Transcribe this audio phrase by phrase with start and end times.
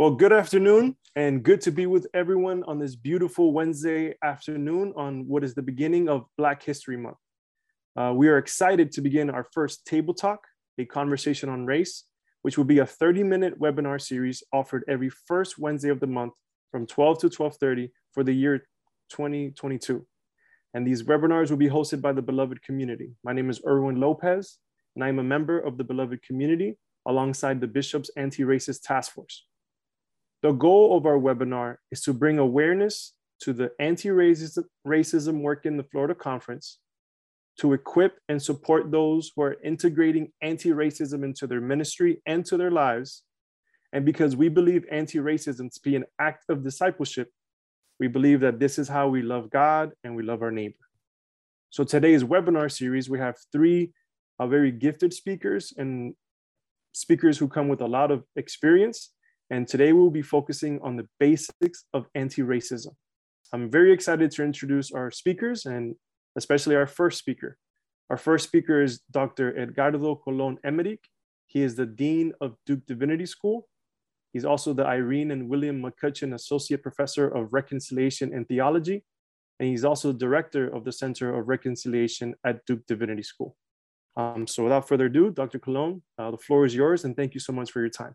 [0.00, 5.28] Well, good afternoon, and good to be with everyone on this beautiful Wednesday afternoon on
[5.28, 7.18] what is the beginning of Black History Month.
[7.94, 10.40] Uh, we are excited to begin our first table talk,
[10.78, 12.04] a conversation on race,
[12.40, 16.32] which will be a 30-minute webinar series offered every first Wednesday of the month
[16.70, 18.60] from 12 to 12:30 for the year
[19.10, 20.06] 2022.
[20.72, 23.10] And these webinars will be hosted by the Beloved Community.
[23.22, 24.60] My name is Erwin Lopez,
[24.96, 29.44] and I am a member of the Beloved Community alongside the Bishop's Anti-Racist Task Force.
[30.42, 35.84] The goal of our webinar is to bring awareness to the anti-racism work in the
[35.84, 36.78] Florida Conference,
[37.58, 42.70] to equip and support those who are integrating anti-racism into their ministry and to their
[42.70, 43.22] lives.
[43.92, 47.28] And because we believe anti-racism to be an act of discipleship,
[47.98, 50.76] we believe that this is how we love God and we love our neighbor.
[51.68, 53.92] So today's webinar series, we have three
[54.38, 56.14] uh, very gifted speakers and
[56.92, 59.10] speakers who come with a lot of experience
[59.50, 62.94] and today we'll be focusing on the basics of anti-racism.
[63.52, 65.96] I'm very excited to introduce our speakers and
[66.36, 67.58] especially our first speaker.
[68.10, 69.58] Our first speaker is Dr.
[69.58, 71.00] Edgardo Colon Emeric.
[71.46, 73.66] He is the Dean of Duke Divinity School.
[74.32, 79.04] He's also the Irene and William McCutcheon Associate Professor of Reconciliation and Theology.
[79.58, 83.56] And he's also Director of the Center of Reconciliation at Duke Divinity School.
[84.16, 85.58] Um, so without further ado, Dr.
[85.58, 88.14] Colon, uh, the floor is yours and thank you so much for your time.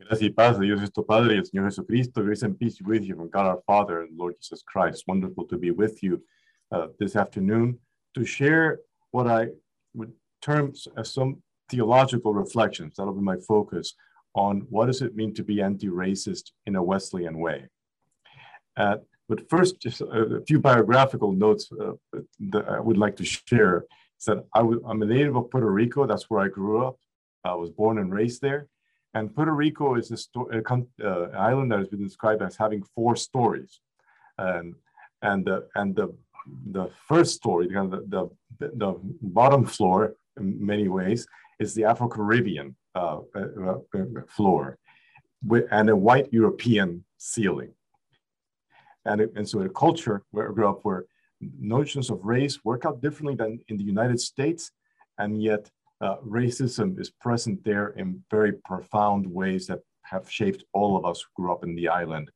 [0.00, 2.22] Gracias y paz de Dios nuestro Padre y el Señor Jesucristo.
[2.22, 5.04] Grace and peace with you from God our Father and Lord Jesus Christ.
[5.06, 6.24] Wonderful to be with you
[6.72, 7.78] uh, this afternoon
[8.14, 9.48] to share what I
[9.92, 12.94] would term as some theological reflections.
[12.96, 13.94] That'll be my focus
[14.34, 17.68] on what does it mean to be anti-racist in a Wesleyan way.
[18.78, 18.96] Uh,
[19.28, 21.92] but first, just a, few biographical notes uh,
[22.50, 23.84] that I would like to share.
[24.18, 26.06] Is that I am a native of Puerto Rico.
[26.06, 26.96] That's where I grew up.
[27.44, 28.66] I was born and raised there.
[29.14, 30.38] And Puerto Rico is a
[31.04, 33.80] uh, island that has been described as having four stories.
[34.38, 34.74] And,
[35.22, 36.14] and, the, and the,
[36.70, 38.28] the first story, the, the,
[38.58, 41.26] the bottom floor, in many ways,
[41.58, 44.78] is the Afro Caribbean uh, uh, uh, floor
[45.44, 47.72] with, and a white European ceiling.
[49.04, 51.04] And, and so, a culture where I grew up where
[51.58, 54.70] notions of race work out differently than in the United States,
[55.18, 55.70] and yet
[56.00, 61.22] uh, racism is present there in very profound ways that have shaped all of us
[61.22, 62.30] who grew up in the island.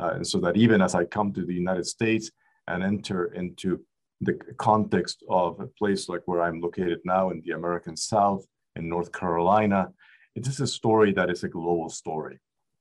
[0.00, 2.30] Uh, and so that even as I come to the United States
[2.66, 3.80] and enter into
[4.20, 8.44] the context of a place like where I'm located now in the American South,
[8.76, 9.88] in North Carolina,
[10.34, 12.38] it is a story that is a global story,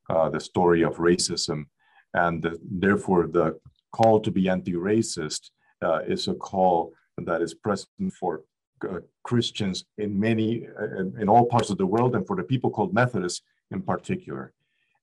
[0.09, 1.65] uh, the story of racism.
[2.13, 3.59] And the, therefore, the
[3.91, 5.49] call to be anti racist
[5.83, 8.43] uh, is a call that is present for
[8.83, 12.69] uh, Christians in many, uh, in all parts of the world, and for the people
[12.69, 13.41] called Methodists
[13.71, 14.53] in particular.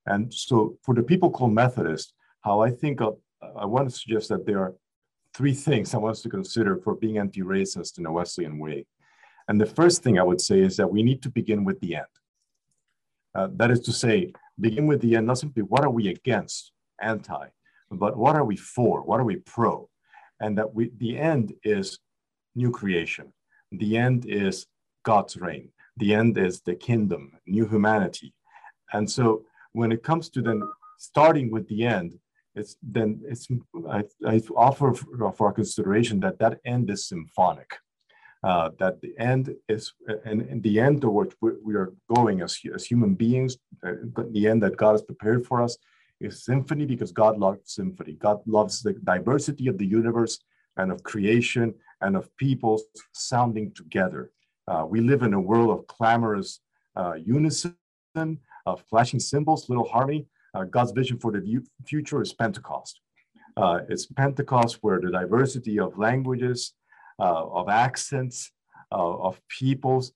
[0.07, 3.19] And so, for the people called Methodists, how I think of,
[3.57, 4.75] I want to suggest that there are
[5.35, 8.87] three things I want us to consider for being anti racist in a Wesleyan way.
[9.49, 11.97] And the first thing I would say is that we need to begin with the
[11.97, 12.15] end.
[13.35, 16.73] Uh, that is to say, begin with the end, not simply what are we against,
[17.01, 17.49] anti,
[17.91, 19.03] but what are we for?
[19.03, 19.89] What are we pro?
[20.41, 21.99] And that we, the end is
[22.55, 23.33] new creation.
[23.73, 24.67] The end is
[25.05, 25.71] God's reign.
[25.97, 28.35] The end is the kingdom, new humanity.
[28.93, 30.63] And so when it comes to then
[30.99, 32.19] starting with the end,
[32.55, 33.49] it's then it's
[33.91, 37.71] I, I offer for, our consideration that that end is symphonic.
[38.43, 39.93] Uh, that the end is
[40.25, 43.93] and, and the end towards which we are going as, as human beings, uh,
[44.31, 45.77] the end that God has prepared for us
[46.21, 48.13] is symphony because God loves symphony.
[48.13, 50.39] God loves the diversity of the universe
[50.77, 54.31] and of creation and of peoples sounding together.
[54.69, 56.61] Uh, we live in a world of clamorous
[56.97, 57.77] uh, unison,
[58.67, 60.27] of flashing cymbals, little harmony.
[60.55, 63.01] Uh, God's vision for the future is Pentecost.
[63.57, 66.75] Uh, it's Pentecost where the diversity of languages,
[67.19, 68.51] uh, of accents,
[68.93, 70.13] uh, of peoples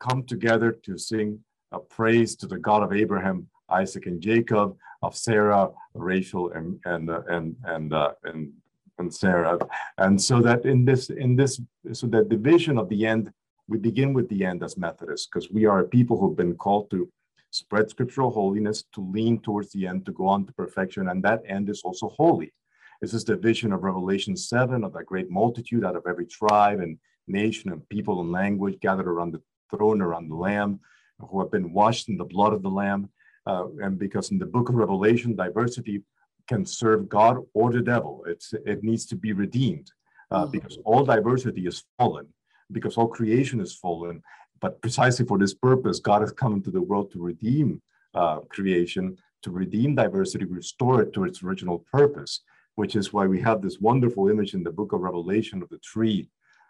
[0.00, 1.38] come together to sing
[1.72, 7.10] a praise to the God of Abraham, Isaac, and Jacob, of Sarah, Rachel, and and
[7.10, 7.92] and and,
[8.24, 8.52] and
[8.98, 9.58] and Sarah.
[9.96, 11.60] And so that in this, in this,
[11.92, 13.32] so that the vision of the end,
[13.68, 17.08] we begin with the end as Methodists, because we are people who've been called to
[17.50, 21.08] spread scriptural holiness, to lean towards the end, to go on to perfection.
[21.08, 22.52] And that end is also holy.
[23.00, 26.80] This is the vision of Revelation 7 of that great multitude out of every tribe
[26.80, 30.80] and nation and people and language gathered around the throne, around the Lamb,
[31.18, 33.08] who have been washed in the blood of the Lamb.
[33.46, 36.02] Uh, and because in the book of Revelation, diversity
[36.48, 38.24] can serve God or the devil.
[38.26, 39.90] It's it needs to be redeemed
[40.30, 40.50] uh, mm-hmm.
[40.50, 42.26] because all diversity is fallen,
[42.72, 44.22] because all creation is fallen.
[44.60, 47.80] But precisely for this purpose, God has come into the world to redeem
[48.14, 52.40] uh, creation, to redeem diversity, restore it to its original purpose,
[52.74, 55.78] which is why we have this wonderful image in the book of Revelation of the
[55.78, 56.28] tree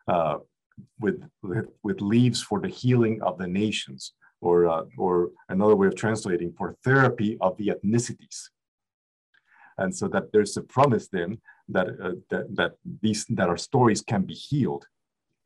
[0.08, 0.38] uh,
[1.00, 5.86] with, with, with, leaves for the healing of the nations, or, uh, or another way
[5.86, 8.48] of translating for therapy of the ethnicities.
[9.78, 14.02] And so that there's a promise then that, uh, that, that, these, that our stories
[14.02, 14.86] can be healed,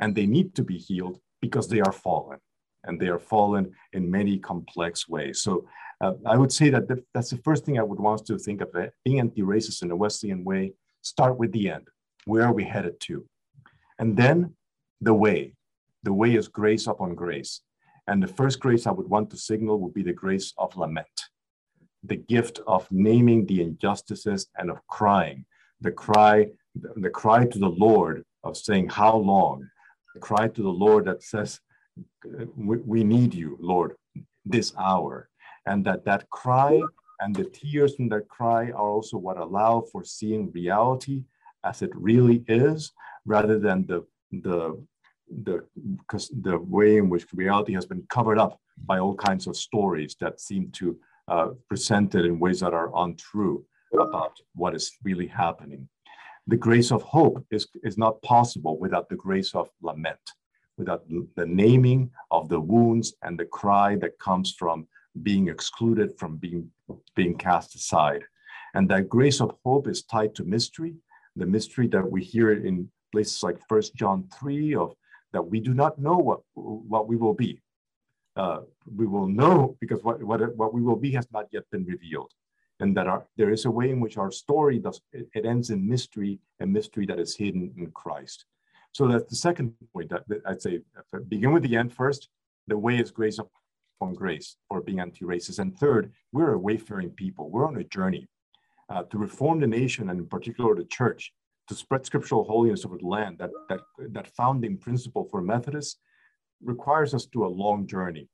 [0.01, 2.39] and they need to be healed because they are fallen
[2.85, 5.41] and they are fallen in many complex ways.
[5.41, 5.69] So
[6.01, 8.61] uh, I would say that the, that's the first thing I would want to think
[8.61, 8.75] of
[9.05, 10.73] being anti-racist in a Wesleyan way.
[11.03, 11.87] Start with the end.
[12.25, 13.25] Where are we headed to?
[13.99, 14.55] And then
[15.01, 15.55] the way.
[16.03, 17.61] The way is grace upon grace.
[18.09, 21.17] And the first grace I would want to signal would be the grace of lament,
[22.05, 25.45] the gift of naming the injustices and of crying,
[25.81, 29.69] the cry, the cry to the Lord of saying, How long?
[30.15, 31.61] The cry to the Lord that says,
[32.57, 33.95] we, need you, Lord,
[34.45, 35.29] this hour.
[35.67, 36.81] And that that cry
[37.21, 41.23] and the tears from that cry are also what allow for seeing reality
[41.65, 42.93] as it really is,
[43.25, 44.83] rather than the the
[45.45, 45.65] the
[46.43, 50.41] the way in which reality has been covered up by all kinds of stories that
[50.41, 55.89] seem to uh, present it in ways that are untrue about what is really happening.
[56.47, 60.19] The grace of hope is, is not possible without the grace of lament
[60.77, 61.05] without
[61.37, 64.87] the naming of the wounds and the cry that comes from
[65.23, 66.71] being excluded, from being,
[67.15, 68.23] being cast aside.
[68.75, 70.95] And that grace of hope is tied to mystery,
[71.37, 74.95] the mystery that we hear in places like First John 3 of
[75.33, 77.61] that we do not know what, what we will be.
[78.35, 78.61] Uh,
[78.97, 82.33] we will know because what, what, what we will be has not yet been revealed.
[82.81, 85.71] And that our, there is a way in which our story does, it, it ends
[85.71, 88.47] in mystery, a mystery that is hidden in Christ.
[88.93, 90.81] So that's the second point that, that I'd say
[91.29, 92.29] begin with the end first.
[92.69, 95.59] The way is grace upon grace for being anti-racist.
[95.59, 97.51] And third, we're a wayfaring people.
[97.51, 98.29] We're on a journey
[98.89, 101.33] uh, to reform the nation and in particular the church
[101.69, 103.39] to spread scriptural holiness over the land.
[103.39, 103.81] That, that,
[104.11, 105.99] that founding principle for Methodists
[106.65, 108.29] requires us to a long journey.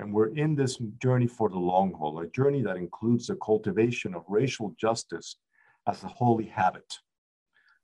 [0.00, 4.14] And we're in this journey for the long haul, a journey that includes the cultivation
[4.14, 5.36] of racial justice
[5.86, 6.98] as a holy habit.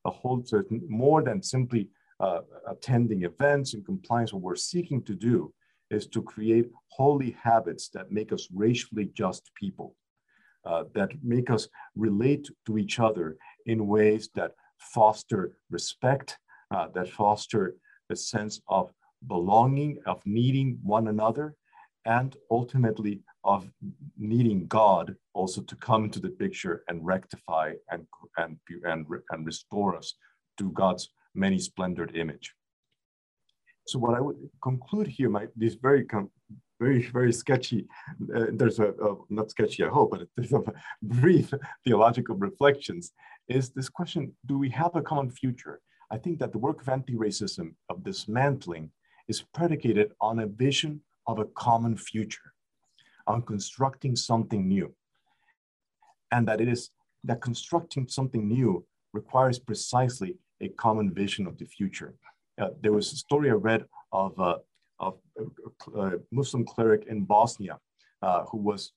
[0.05, 1.88] A whole, so more than simply
[2.19, 5.52] uh, attending events and compliance, what we're seeking to do
[5.91, 9.94] is to create holy habits that make us racially just people,
[10.64, 13.37] uh, that make us relate to each other
[13.67, 16.38] in ways that foster respect,
[16.70, 17.76] uh, that foster
[18.11, 18.93] a sense of
[19.26, 21.55] belonging, of needing one another,
[22.05, 23.70] and ultimately of
[24.19, 28.06] needing God also to come into the picture and rectify and,
[28.37, 30.14] and, and, and restore us
[30.58, 32.55] to God's many splendored image.
[33.87, 36.06] So what I would conclude here, my this very
[36.81, 37.87] very very sketchy.
[38.34, 38.94] Uh, there's a,
[39.28, 40.62] not sketchy, I hope, but there's a
[41.02, 41.52] brief
[41.84, 43.12] theological reflections.
[43.49, 45.81] Is this question: Do we have a common future?
[46.11, 48.90] I think that the work of anti-racism, of dismantling,
[49.31, 50.93] is predicated on a vision
[51.31, 52.49] of a common future,
[53.32, 54.88] on constructing something new,
[56.35, 56.82] and that it is
[57.29, 58.85] that constructing something new
[59.21, 60.31] requires precisely
[60.67, 62.11] a common vision of the future.
[62.61, 63.82] Uh, there was a story I read
[64.23, 64.58] of, uh,
[64.99, 65.15] of
[65.94, 67.77] a Muslim cleric in Bosnia
[68.22, 68.93] uh, who was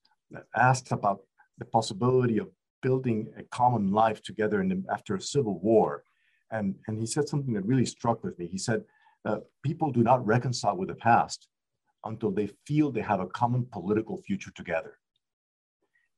[0.69, 1.19] asked about
[1.59, 2.47] the possibility of
[2.81, 6.03] building a common life together the, after a civil war.
[6.51, 8.47] And, and he said something that really struck with me.
[8.47, 8.83] He said,
[9.25, 11.47] uh, people do not reconcile with the past
[12.05, 14.97] until they feel they have a common political future together.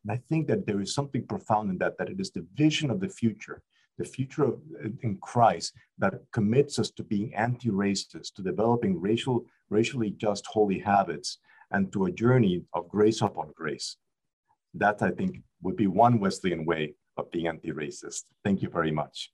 [0.04, 2.90] And I think that there is something profound in that, that it is the vision
[2.90, 3.62] of the future
[3.98, 4.60] the future of,
[5.04, 11.40] in Christ that commits us to being anti-racist, to developing racial, racially just holy habits,
[11.72, 13.98] and to a journey of grace upon grace.
[14.74, 18.24] That I think would be one Wesleyan way of being anti-racist.
[18.44, 19.32] Thank you very much.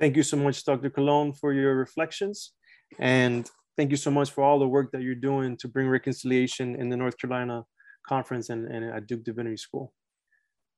[0.00, 0.90] Thank you so much, Dr.
[0.90, 2.52] Colon, for your reflections.
[2.98, 6.76] And thank you so much for all the work that you're doing to bring reconciliation
[6.76, 7.64] in the North Carolina
[8.06, 9.92] Conference and, and at Duke Divinity School.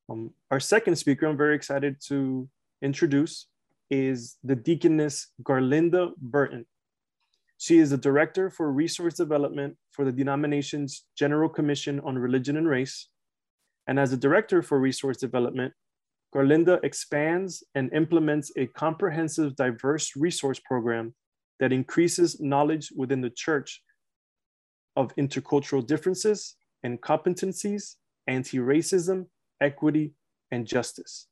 [0.09, 2.49] Um, our second speaker, I'm very excited to
[2.83, 3.47] introduce,
[3.91, 6.65] is the Deaconess Garlinda Burton.
[7.59, 12.67] She is the Director for Resource Development for the denomination's General Commission on Religion and
[12.67, 13.09] Race.
[13.87, 15.75] And as the Director for Resource Development,
[16.35, 21.15] Garlinda expands and implements a comprehensive diverse resource program
[21.59, 23.83] that increases knowledge within the church
[24.97, 27.97] of intercultural differences and competencies,
[28.27, 29.27] anti-racism,
[29.61, 30.15] equity,
[30.51, 31.27] and justice.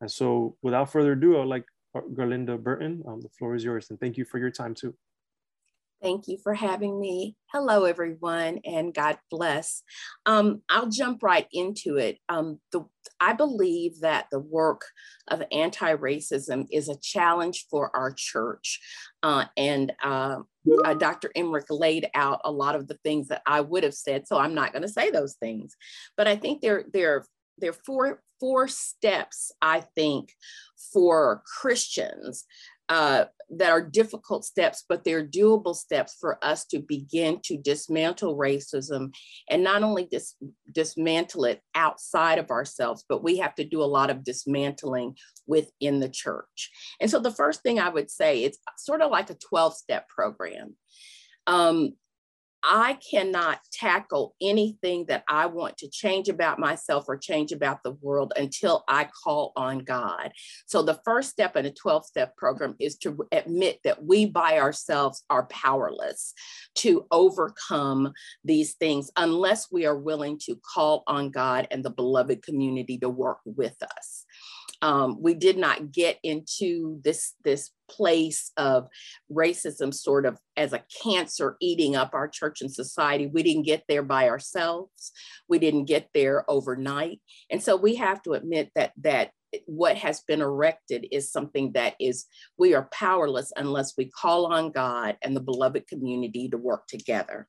[0.00, 3.88] And so without further ado, I'd like Garlinda Burton, um, the floor is yours.
[3.90, 4.94] And thank you for your time too.
[6.02, 7.36] Thank you for having me.
[7.52, 9.82] Hello, everyone, and God bless.
[10.26, 12.18] Um, I'll jump right into it.
[12.28, 12.84] Um, the,
[13.18, 14.82] I believe that the work
[15.28, 18.78] of anti racism is a challenge for our church.
[19.22, 20.40] Uh, and uh,
[20.84, 21.30] uh, Dr.
[21.34, 24.54] Emeric laid out a lot of the things that I would have said, so I'm
[24.54, 25.76] not going to say those things.
[26.16, 27.24] But I think there, there,
[27.56, 30.34] there are four, four steps, I think,
[30.92, 32.44] for Christians
[32.88, 38.36] uh, that are difficult steps, but they're doable steps for us to begin to dismantle
[38.36, 39.14] racism
[39.48, 40.34] and not only dis-
[40.72, 46.00] dismantle it outside of ourselves, but we have to do a lot of dismantling within
[46.00, 46.70] the church.
[47.00, 50.08] And so the first thing I would say, it's sort of like a 12 step
[50.08, 50.74] program.
[51.46, 51.94] Um,
[52.68, 57.92] I cannot tackle anything that I want to change about myself or change about the
[57.92, 60.32] world until I call on God.
[60.66, 64.58] So, the first step in a 12 step program is to admit that we by
[64.58, 66.34] ourselves are powerless
[66.76, 68.12] to overcome
[68.44, 73.08] these things unless we are willing to call on God and the beloved community to
[73.08, 74.25] work with us
[74.82, 78.88] um, we did not get into this this place of
[79.30, 83.26] racism sort of as a cancer eating up our church and society.
[83.26, 85.12] We didn't get there by ourselves.
[85.48, 87.20] We didn't get there overnight.
[87.50, 89.30] And so we have to admit that that
[89.66, 92.26] what has been erected is something that is
[92.58, 97.48] we are powerless unless we call on god and the beloved community to work together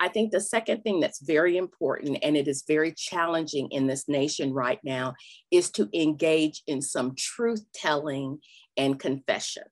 [0.00, 4.08] I think the second thing that's very important, and it is very challenging in this
[4.08, 5.14] nation right now,
[5.50, 8.38] is to engage in some truth telling
[8.76, 9.64] and confession.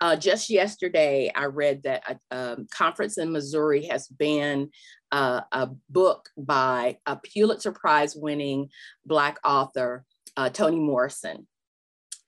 [0.00, 4.72] Uh, just yesterday, I read that a, conference in Missouri has banned
[5.10, 8.68] uh, a book by a Pulitzer Prize winning
[9.06, 10.04] Black author,
[10.36, 11.46] uh, Toni Morrison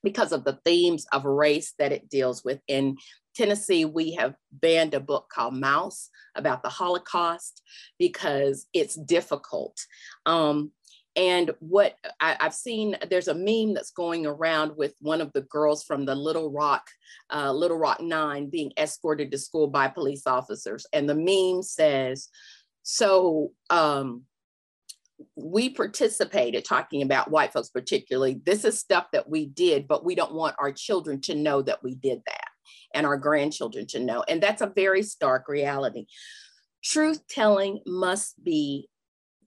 [0.03, 2.61] because of the themes of race that it deals with.
[2.69, 2.97] In
[3.39, 7.63] Tennessee, we have banned a book called Maus about the Holocaust
[7.97, 9.79] because it's difficult.
[10.27, 10.73] Um,
[11.15, 15.43] and what I, have seen, there's a meme that's going around with one of the
[15.43, 16.89] girls from the Little Rock,
[17.33, 20.85] uh, Little Rock Nine being escorted to school by police officers.
[20.93, 22.29] And the meme says,
[22.83, 24.25] so um,
[25.37, 30.15] we participated talking about white folks particularly this is stuff that we did but we
[30.15, 32.49] don't want our children to know that we did that
[32.95, 34.25] and our grandchildren to know.
[34.29, 36.07] And that's a very stark reality.
[36.83, 38.89] Truth telling must be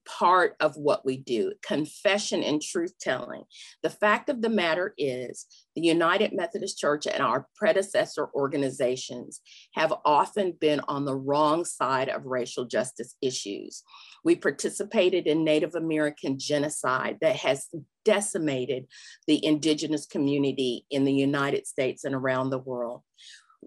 [0.05, 3.43] part of what we do confession and truth telling.
[3.83, 9.41] The fact of the matter is, the United Methodist Church and our predecessor organizations
[9.73, 13.83] have often been on the wrong side of racial justice issues.
[14.23, 17.67] We participated in Native American genocide that has
[18.03, 18.87] decimated
[19.27, 23.01] the indigenous community in the United States and around the world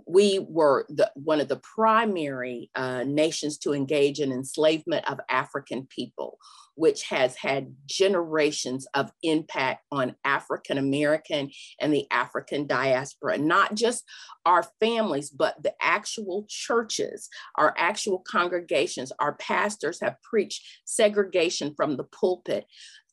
[0.07, 5.87] we were the, one of the primary uh, nations to engage in enslavement of African
[5.87, 6.39] people,
[6.75, 14.05] which has had generations of impact on African American and the African diaspora, not just
[14.45, 21.97] our families, but the actual churches, our actual congregations, our pastors have preached segregation from
[21.97, 22.67] the pulpit.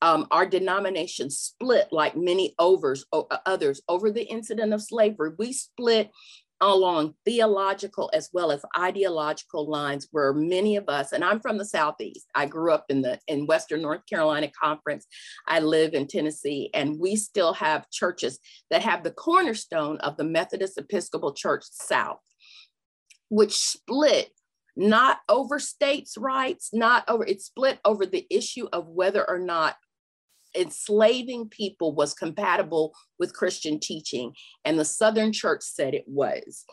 [0.04, 5.34] Um, our denomination split like many overs, o- others over the incident of slavery.
[5.38, 6.10] We split
[6.62, 11.66] along theological as well as ideological lines where many of us and i'm from the
[11.66, 12.28] southeast.
[12.36, 15.08] I grew up in the in western north carolina conference.
[15.48, 18.40] I live in tennessee and we still have churches
[18.70, 22.20] that have the cornerstone of the methodist episcopal church south
[23.30, 24.30] which split
[24.76, 29.76] not over states rights not over it split over the issue of whether or not
[30.56, 34.34] enslaving people was compatible with Christian teaching,
[34.66, 36.66] and the Southern Church said it was.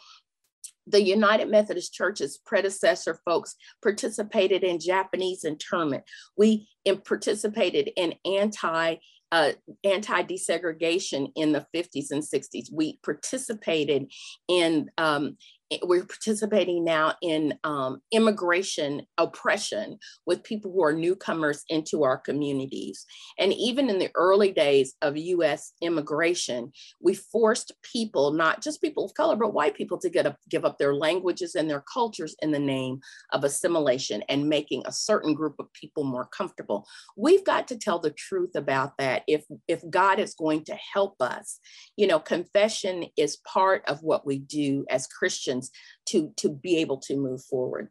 [0.86, 6.04] The United Methodist Church's predecessor folks participated in Japanese internment.
[6.36, 6.68] We
[7.04, 8.96] participated in anti
[9.30, 9.52] uh,
[9.84, 12.72] anti desegregation in the 50s and 60s.
[12.72, 14.10] We participated
[14.48, 15.36] in um,
[15.82, 23.04] we're participating now in um, immigration oppression with people who are newcomers into our communities.
[23.38, 29.04] And even in the early days of US immigration, we forced people, not just people
[29.04, 32.34] of color, but white people to get up, give up their languages and their cultures
[32.40, 33.00] in the name
[33.32, 36.86] of assimilation and making a certain group of people more comfortable.
[37.16, 41.20] We've got to tell the truth about that if, if God is going to help
[41.20, 41.60] us.
[41.96, 45.57] You know, confession is part of what we do as Christians
[46.06, 47.90] to, to be able to move forward.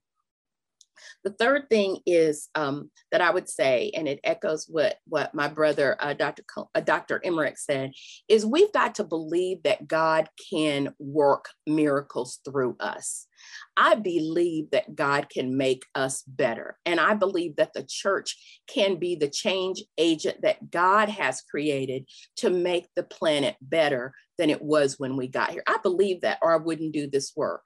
[1.24, 5.48] The third thing is um, that I would say, and it echoes what, what my
[5.48, 6.44] brother, uh, Dr.
[6.44, 7.22] Co- uh, Dr.
[7.26, 7.92] Emeric said,
[8.28, 13.28] is we've got to believe that God can work miracles through us.
[13.76, 16.78] I believe that God can make us better.
[16.86, 18.36] And I believe that the church
[18.68, 22.06] can be the change agent that God has created
[22.38, 25.64] to make the planet better than it was when we got here.
[25.68, 27.62] I believe that, or I wouldn't do this work.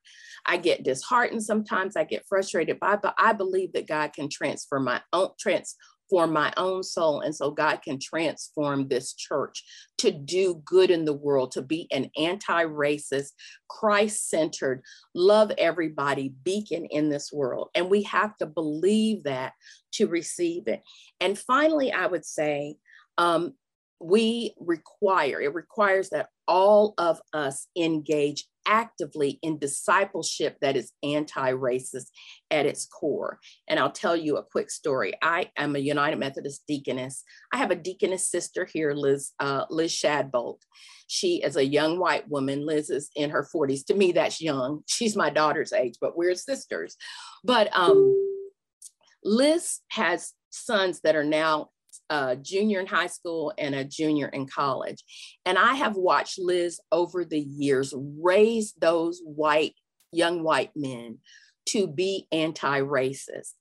[0.46, 4.80] I get disheartened sometimes, I get frustrated by, but I believe that God can transfer
[4.80, 7.22] my own transform my own soul.
[7.22, 9.64] And so God can transform this church
[10.00, 13.32] to do good in the world, to be an anti racist,
[13.70, 14.84] Christ centered,
[15.16, 17.70] love everybody beacon in this world.
[17.76, 19.54] And we have to believe that
[19.94, 20.82] to receive it.
[21.20, 22.76] And finally, I would say,
[23.18, 23.54] um,
[24.02, 31.52] we require, it requires that all of us engage actively in discipleship that is anti
[31.54, 32.08] racist
[32.50, 33.40] at its core.
[33.68, 35.14] And I'll tell you a quick story.
[35.22, 37.24] I am a United Methodist deaconess.
[37.54, 40.60] I have a deaconess sister here, Liz, uh, Liz Shadbolt.
[41.08, 42.66] She is a young white woman.
[42.66, 43.86] Liz is in her 40s.
[43.88, 44.84] To me, that's young.
[44.88, 46.96] She's my daughter's age, but we're sisters.
[47.44, 48.16] But um,
[49.24, 51.70] Liz has sons that are now
[52.12, 55.04] a junior in high school and a junior in college.
[55.46, 59.74] And I have watched Liz over the years raise those white,
[60.12, 61.20] young white men
[61.68, 63.54] to be anti racist.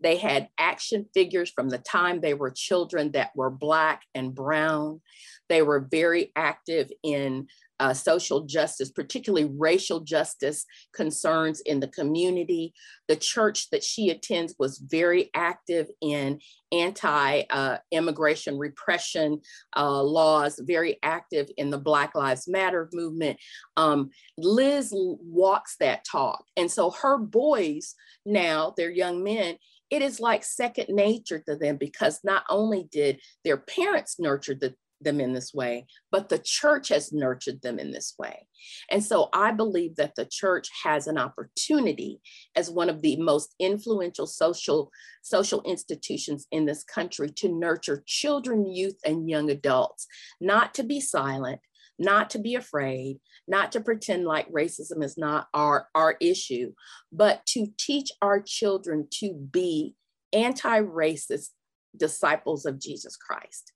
[0.00, 5.00] They had action figures from the time they were children that were Black and Brown.
[5.48, 7.48] They were very active in
[7.80, 12.72] uh, social justice, particularly racial justice concerns in the community.
[13.08, 16.40] The church that she attends was very active in
[16.72, 19.40] anti uh, immigration repression
[19.76, 23.38] uh, laws, very active in the Black Lives Matter movement.
[23.76, 26.44] Um, Liz walks that talk.
[26.56, 27.94] And so her boys
[28.26, 29.56] now, they're young men,
[29.90, 34.74] it is like second nature to them because not only did their parents nurture the,
[35.00, 38.46] them in this way, but the church has nurtured them in this way.
[38.90, 42.20] And so I believe that the church has an opportunity
[42.56, 44.90] as one of the most influential social,
[45.22, 50.06] social institutions in this country to nurture children, youth, and young adults,
[50.40, 51.60] not to be silent,
[51.98, 56.72] not to be afraid, not to pretend like racism is not our, our issue,
[57.12, 59.94] but to teach our children to be
[60.32, 61.50] anti racist
[61.98, 63.72] disciples of Jesus Christ.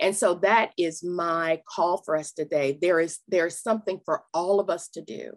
[0.00, 2.78] And so that is my call for us today.
[2.80, 5.32] There is there's something for all of us to do.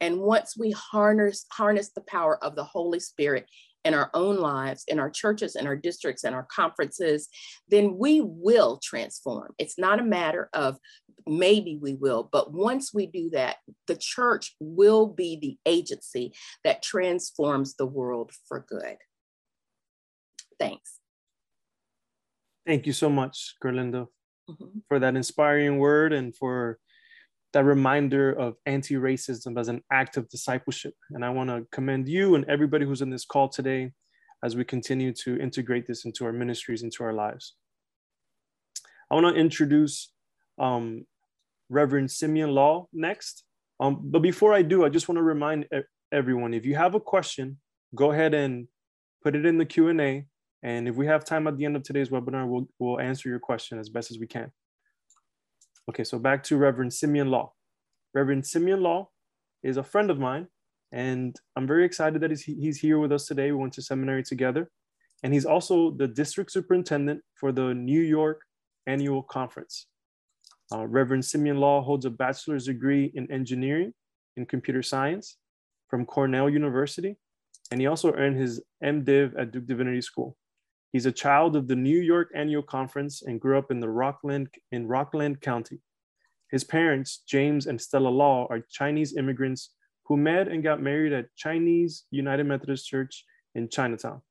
[0.00, 3.46] And once we harness harness the power of the Holy Spirit
[3.84, 7.28] in our own lives, in our churches, in our districts, in our conferences,
[7.68, 9.52] then we will transform.
[9.58, 10.78] It's not a matter of
[11.26, 16.32] maybe we will, but once we do that, the church will be the agency
[16.64, 18.96] that transforms the world for good.
[20.58, 20.98] Thanks.
[22.66, 24.06] Thank you so much, Garlinda,
[24.48, 24.78] mm-hmm.
[24.88, 26.78] for that inspiring word and for
[27.52, 30.94] that reminder of anti racism as an act of discipleship.
[31.10, 33.92] And I want to commend you and everybody who's in this call today
[34.42, 37.54] as we continue to integrate this into our ministries, into our lives.
[39.10, 40.10] I want to introduce
[40.58, 41.06] um,
[41.68, 43.44] Reverend Simeon Law next.
[43.80, 45.66] Um, but before I do, I just want to remind
[46.12, 47.58] everyone if you have a question,
[47.94, 48.68] go ahead and
[49.22, 50.26] put it in the Q&A
[50.64, 53.38] and if we have time at the end of today's webinar, we'll, we'll answer your
[53.38, 54.50] question as best as we can.
[55.90, 57.52] Okay, so back to Reverend Simeon Law.
[58.14, 59.10] Reverend Simeon Law
[59.62, 60.48] is a friend of mine,
[60.90, 63.52] and I'm very excited that he's, he's here with us today.
[63.52, 64.70] We went to seminary together,
[65.22, 68.40] and he's also the district superintendent for the New York
[68.86, 69.86] Annual Conference.
[70.72, 73.92] Uh, Reverend Simeon Law holds a bachelor's degree in engineering
[74.38, 75.36] and computer science
[75.90, 77.18] from Cornell University,
[77.70, 80.38] and he also earned his MDiv at Duke Divinity School.
[80.94, 84.46] He's a child of the New York Annual Conference and grew up in the Rockland
[84.70, 85.80] in Rockland County.
[86.52, 89.70] His parents, James and Stella Law, are Chinese immigrants
[90.04, 93.24] who met and got married at Chinese United Methodist Church
[93.56, 94.22] in Chinatown.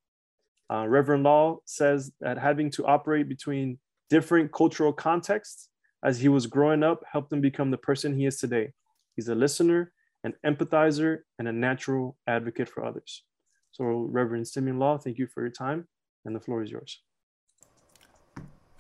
[0.72, 3.78] Uh, Reverend Law says that having to operate between
[4.10, 5.68] different cultural contexts
[6.02, 8.72] as he was growing up helped him become the person he is today.
[9.18, 9.92] He's a listener,
[10.24, 13.26] an empathizer, and a natural advocate for others.
[13.72, 15.90] So, Reverend Simeon Law, thank you for your time
[16.26, 17.02] and the floor is yours.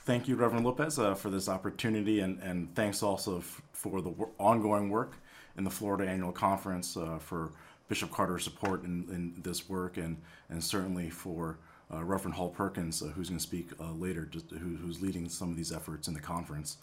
[0.05, 4.09] Thank you, Reverend Lopez, uh, for this opportunity, and, and thanks also f- for the
[4.09, 5.13] w- ongoing work
[5.57, 7.51] in the Florida Annual Conference uh, for
[7.87, 10.17] Bishop Carter's support in, in this work, and,
[10.49, 11.57] and certainly for
[11.93, 15.49] uh, Reverend Hall Perkins, uh, who's going to speak uh, later, who, who's leading some
[15.49, 16.77] of these efforts in the conference.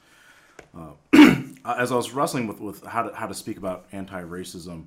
[0.74, 0.92] Uh,
[1.66, 4.86] as I was wrestling with, with how, to, how to speak about anti racism,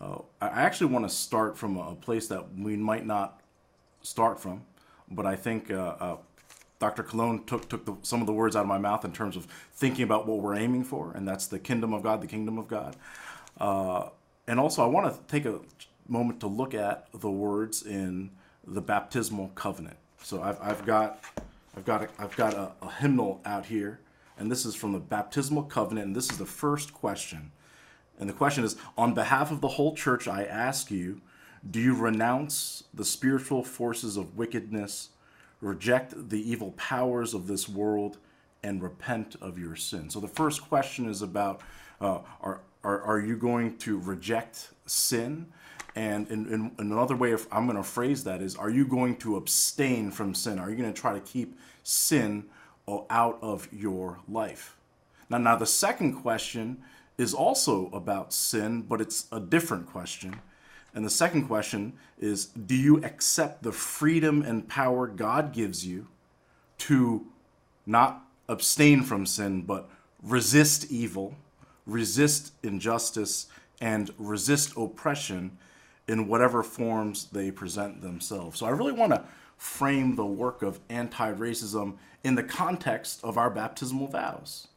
[0.00, 3.40] I actually want to start from a place that we might not
[4.02, 4.62] start from.
[5.10, 6.16] But I think uh, uh,
[6.78, 7.02] Dr.
[7.02, 9.46] Colon took took the, some of the words out of my mouth in terms of
[9.72, 12.68] thinking about what we're aiming for, and that's the kingdom of God, the kingdom of
[12.68, 12.96] God.
[13.58, 14.08] Uh,
[14.46, 15.60] and also, I want to take a
[16.08, 18.30] moment to look at the words in
[18.66, 19.96] the baptismal covenant.
[20.22, 21.22] So I've, I've got
[21.76, 24.00] I've got a, I've got a, a hymnal out here,
[24.38, 27.52] and this is from the baptismal covenant, and this is the first question.
[28.18, 31.20] And the question is, on behalf of the whole church, I ask you,
[31.70, 35.10] do you renounce the spiritual forces of wickedness,
[35.60, 38.18] reject the evil powers of this world,
[38.62, 40.10] and repent of your sin?
[40.10, 41.60] So the first question is about
[42.00, 45.46] uh, are, are, are you going to reject sin?
[45.94, 49.16] And in, in, another way of, I'm going to phrase that is, are you going
[49.18, 50.58] to abstain from sin?
[50.58, 52.44] Are you going to try to keep sin
[53.08, 54.76] out of your life?
[55.30, 56.82] Now, now the second question
[57.16, 60.38] is also about sin, but it's a different question.
[60.96, 66.08] And the second question is Do you accept the freedom and power God gives you
[66.78, 67.26] to
[67.84, 69.90] not abstain from sin, but
[70.22, 71.36] resist evil,
[71.84, 73.46] resist injustice,
[73.78, 75.58] and resist oppression
[76.08, 78.58] in whatever forms they present themselves?
[78.58, 79.22] So I really want to
[79.58, 84.68] frame the work of anti racism in the context of our baptismal vows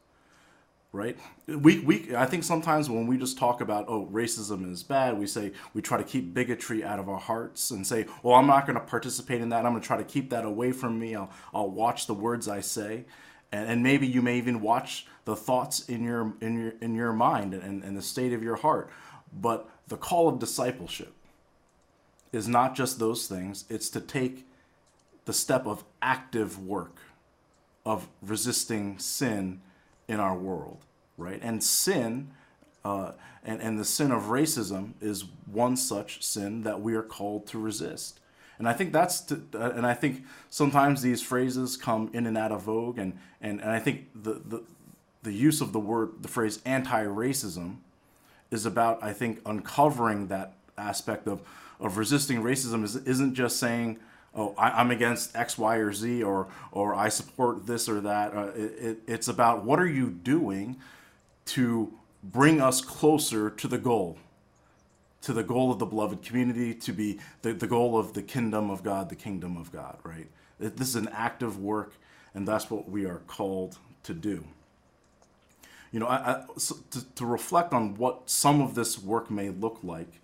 [0.92, 1.16] right?
[1.46, 5.26] We, we, I think sometimes when we just talk about, oh, racism is bad, we
[5.26, 8.66] say, we try to keep bigotry out of our hearts and say, well, I'm not
[8.66, 9.64] going to participate in that.
[9.64, 11.14] I'm going to try to keep that away from me.
[11.14, 13.04] I'll, I'll watch the words I say.
[13.52, 17.12] And, and maybe you may even watch the thoughts in your, in your, in your
[17.12, 18.90] mind and, and the state of your heart.
[19.32, 21.12] But the call of discipleship
[22.32, 24.46] is not just those things, it's to take
[25.24, 26.96] the step of active work,
[27.84, 29.60] of resisting sin
[30.10, 30.84] in our world,
[31.16, 31.38] right?
[31.40, 32.32] And sin,
[32.84, 33.12] uh,
[33.44, 37.58] and, and the sin of racism is one such sin that we are called to
[37.58, 38.18] resist.
[38.58, 42.36] And I think that's, to, uh, and I think sometimes these phrases come in and
[42.36, 44.62] out of vogue, and, and, and I think the, the,
[45.22, 47.76] the use of the word, the phrase anti racism
[48.50, 51.40] is about, I think, uncovering that aspect of,
[51.78, 54.00] of resisting racism is, isn't just saying,
[54.34, 58.34] oh, I, am against X, Y, or Z, or or I support this or that.
[58.34, 60.76] Uh, it, it, it's about what are you doing
[61.46, 64.18] to bring us closer to the goal,
[65.22, 68.70] to the goal of the beloved community, to be the, the goal of the kingdom
[68.70, 70.28] of God, the kingdom of God, right?
[70.58, 71.94] This is an active work,
[72.34, 74.44] and that's what we are called to do.
[75.92, 79.48] You know, I, I, so to, to, reflect on what some of this work may
[79.48, 80.20] look like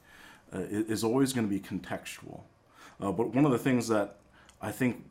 [0.55, 2.43] uh, is always going to be contextual.
[3.01, 4.17] Uh, but one of the things that
[4.61, 5.05] I think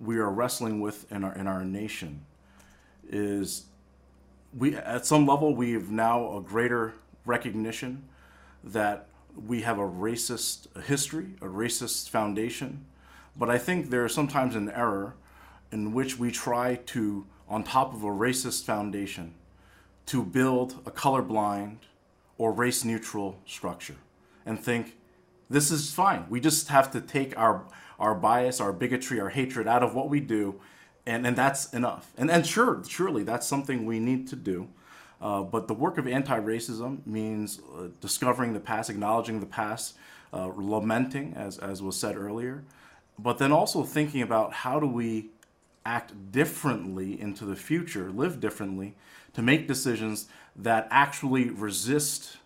[0.00, 2.24] we are wrestling with in our in our nation
[3.10, 3.64] is
[4.56, 6.94] we at some level we have now a greater
[7.26, 8.04] recognition
[8.64, 9.06] that
[9.46, 12.84] we have a racist history, a racist foundation.
[13.36, 15.14] But I think there is sometimes an error
[15.70, 19.34] in which we try to, on top of a racist foundation,
[20.06, 21.76] to build a colorblind
[22.36, 23.96] or race neutral structure
[24.46, 24.96] and think
[25.50, 26.26] this is fine.
[26.28, 27.64] We just have to take our
[27.98, 30.60] our bias, our bigotry, our hatred out of what we do,
[31.04, 32.12] and, and that's enough.
[32.16, 34.68] And and sure, surely that's something we need to do.
[35.20, 39.96] Uh, but the work of anti-racism means uh, discovering the past, acknowledging the past,
[40.32, 42.62] uh, lamenting, as as was said earlier,
[43.18, 45.30] but then also thinking about how do we
[45.84, 48.94] act differently into the future, live differently,
[49.32, 52.36] to make decisions that actually resist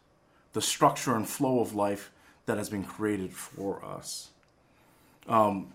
[0.53, 2.12] the structure and flow of life
[2.47, 4.31] that has been created for us.
[5.29, 5.73] Um,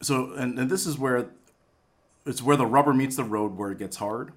[0.00, 1.28] so, and, and this is where
[2.24, 4.32] it's where the rubber meets the road, where it gets hard.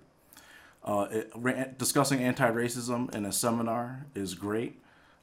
[0.84, 4.80] Uh, it, discussing anti-racism in a seminar is great,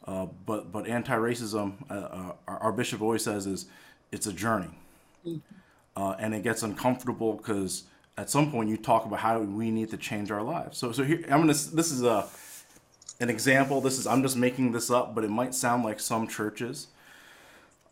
[0.07, 3.67] uh, but but anti-racism, uh, uh our, our, bishop always says, is
[4.11, 4.71] it's a journey,
[5.27, 5.39] mm-hmm.
[5.95, 7.85] Uh, and it gets uncomfortable because
[8.17, 10.79] at some point you talk about how we need to change our lives.
[10.79, 11.53] So so here I'm gonna.
[11.53, 12.27] This is a
[13.23, 13.81] an example.
[13.81, 16.89] This is I'm just making this up, but it might sound like some churches.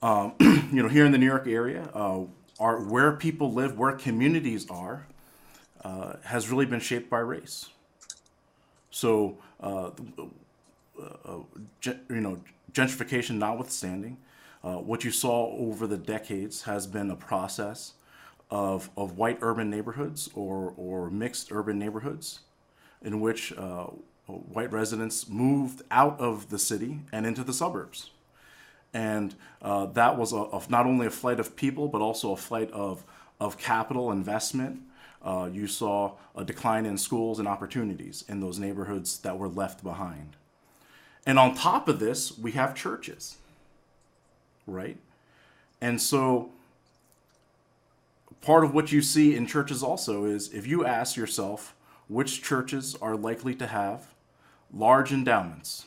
[0.03, 2.23] Um, you know, here in the New York area, uh,
[2.59, 5.07] are where people live, where communities are,
[5.83, 7.71] uh, has really been shaped by race.
[8.91, 9.91] So, uh,
[10.99, 11.39] uh
[11.87, 12.41] you know,
[12.73, 14.19] gentrification notwithstanding,
[14.63, 17.95] uh, what you saw over the decades has been a process
[18.51, 22.41] of, of white urban neighborhoods or, or mixed urban neighborhoods
[23.03, 23.87] in which uh,
[24.31, 28.11] white residents moved out of the city and into the suburbs.
[28.93, 32.37] And uh, that was a, a, not only a flight of people, but also a
[32.37, 33.05] flight of,
[33.39, 34.81] of capital investment.
[35.23, 39.85] Uh, you saw a decline in schools and opportunities in those neighborhoods that were left
[39.85, 40.37] behind.
[41.27, 43.37] And on top of this, we have churches,
[44.67, 44.97] right?
[45.81, 46.51] And so,
[48.41, 51.75] part of what you see in churches also is if you ask yourself
[52.09, 54.09] which churches are likely to have
[54.73, 55.87] large endowments,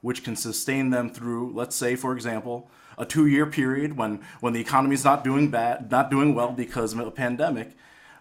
[0.00, 4.60] which can sustain them through, let's say, for example, a two-year period when when the
[4.60, 7.70] economy is not doing bad, not doing well because of a pandemic.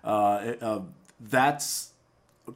[0.04, 0.82] Uh, uh,
[1.20, 1.92] that's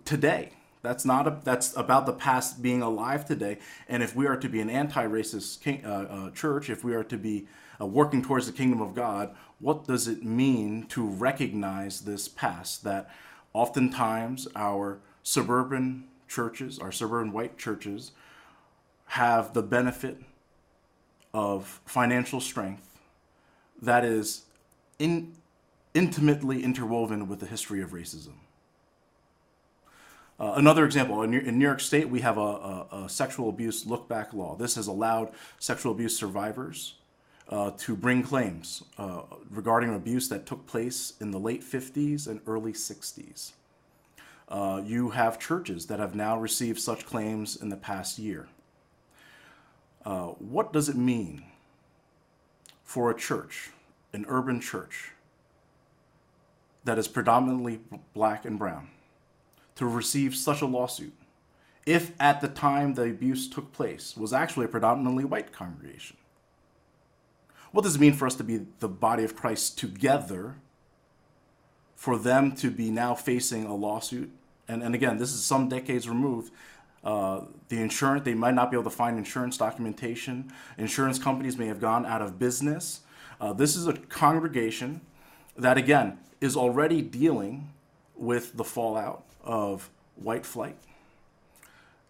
[0.05, 0.51] today.
[0.83, 3.57] That's not a, that's about the past being alive today.
[3.87, 7.17] And if we are to be an anti-racist uh, uh, church, if we are to
[7.17, 7.47] be
[7.79, 12.83] uh, working towards the kingdom of God, what does it mean to recognize this past?
[12.83, 13.09] That
[13.53, 18.11] oftentimes our suburban churches, our suburban white churches,
[19.07, 20.17] have the benefit
[21.33, 22.99] of financial strength
[23.81, 24.43] that is
[24.99, 25.33] in,
[25.93, 28.33] intimately interwoven with the history of racism.
[30.39, 33.85] Uh, another example, in, in, New York State, we have a, a, a, sexual abuse
[33.85, 34.55] look back law.
[34.55, 36.95] This has allowed sexual abuse survivors
[37.49, 42.39] uh, to bring claims uh, regarding abuse that took place in the late 50s and
[42.47, 43.51] early 60s.
[44.51, 48.49] Uh, you have churches that have now received such claims in the past year.
[50.05, 51.45] Uh, what does it mean
[52.83, 53.69] for a church,
[54.11, 55.11] an urban church,
[56.83, 57.79] that is predominantly
[58.13, 58.89] black and brown,
[59.75, 61.13] to receive such a lawsuit
[61.85, 66.17] if at the time the abuse took place was actually a predominantly white congregation?
[67.71, 70.55] What does it mean for us to be the body of Christ together,
[71.95, 74.29] for them to be now facing a lawsuit?
[74.71, 76.51] And, and again, this is some decades removed
[77.03, 80.51] uh, the insurance, they might not be able to find insurance documentation.
[80.77, 83.01] Insurance companies may have gone out of business.
[83.39, 85.01] Uh, this is a congregation
[85.57, 87.69] that, again, is already dealing
[88.15, 90.77] with the fallout of white flight,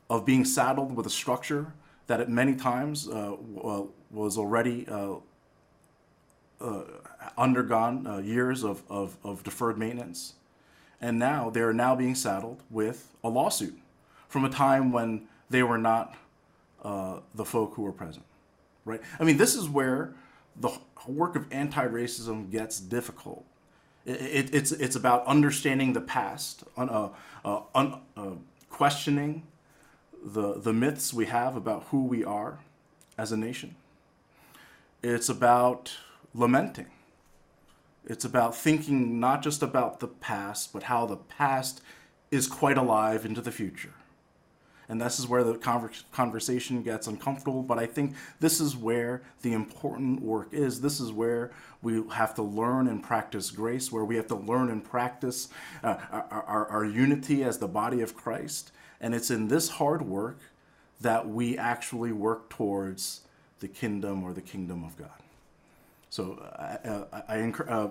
[0.10, 1.74] of being saddled with a structure
[2.08, 3.36] that at many times uh,
[4.10, 5.16] was already uh,
[6.60, 6.82] uh,
[7.38, 10.34] undergone years of, of, of deferred maintenance.
[11.02, 13.78] And now they're now being saddled with a lawsuit
[14.30, 16.16] from a time when they were not
[16.84, 18.26] uh, the folk who were present,
[18.86, 19.02] right?
[19.20, 20.14] I mean, this is where
[20.56, 20.72] the
[21.08, 23.46] work of anti-racism gets difficult.
[24.06, 27.10] It, it, it's it's about understanding the past, uh,
[27.46, 27.98] uh, uh,
[28.70, 29.44] questioning
[30.24, 32.60] the the myths we have about who we are
[33.18, 33.76] as a nation.
[35.04, 35.98] It's about
[36.34, 36.88] lamenting.
[38.06, 41.82] It's about thinking not just about the past, but how the past
[42.32, 43.94] is quite alive into the future.
[44.90, 45.58] And this is where the
[46.12, 50.82] conversation gets uncomfortable but i think this is where the important work is.
[50.82, 54.70] This is where we have to learn and practice grace where we have to learn
[54.70, 55.48] and practice
[55.82, 58.72] uh, our, our, our unity as the body of christ.
[59.00, 60.40] And it's in this hard work
[61.00, 63.22] that we actually work towards
[63.62, 65.22] the kingdom or the kingdom of god
[66.12, 67.90] so uh, I, I, uh,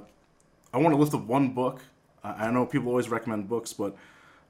[0.74, 1.80] I want to lift up one book.
[2.22, 3.96] I know people always recommend books, but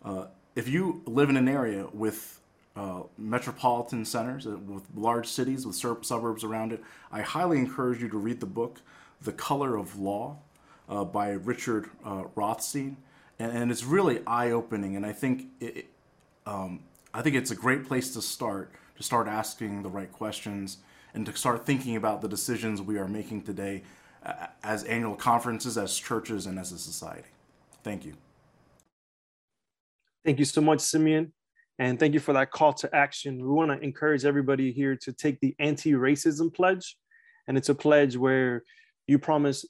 [0.04, 0.24] uh,
[0.56, 2.40] if you live in an area with
[2.74, 6.83] uh, metropolitan centers with large cities with sur- suburbs around it.
[7.11, 8.80] I highly encourage you to read the book
[9.20, 10.38] The Color of Law
[10.88, 11.90] uh, by Richard
[12.35, 12.96] Rothstein,
[13.40, 14.94] and, and, it's really eye-opening.
[14.94, 15.87] And I think it,
[16.46, 20.78] um, I think it's a great place to start to start asking the right questions
[21.14, 23.83] and to start thinking about the decisions we are making today
[24.25, 27.29] uh, as annual conferences, as churches, and as a society.
[27.83, 28.14] Thank you.
[30.25, 31.33] Thank you so much, Simeon.
[31.79, 33.38] And thank you for that call to action.
[33.38, 36.96] We want to encourage everybody here to take the anti racism pledge.
[37.49, 38.62] And it's a pledge where
[39.07, 39.64] you promise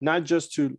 [0.00, 0.78] not just to